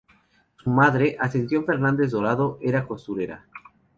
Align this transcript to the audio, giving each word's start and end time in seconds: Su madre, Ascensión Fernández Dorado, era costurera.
Su 0.57 0.71
madre, 0.71 1.15
Ascensión 1.19 1.63
Fernández 1.63 2.09
Dorado, 2.09 2.57
era 2.61 2.87
costurera. 2.87 3.45